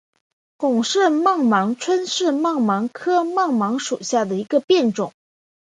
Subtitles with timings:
[0.57, 2.05] 龚氏曼盲蝽为
[2.35, 4.59] 盲蝽科曼盲蝽属下的一个
[4.95, 5.13] 种。